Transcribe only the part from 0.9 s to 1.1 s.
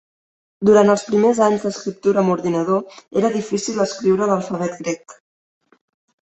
els